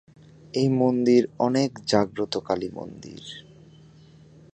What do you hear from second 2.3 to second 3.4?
কালী মন্দির।